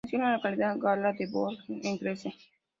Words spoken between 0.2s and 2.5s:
la localidad gala de Bourg-en-Bresse.